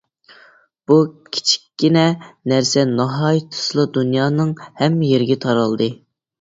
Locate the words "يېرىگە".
5.15-5.41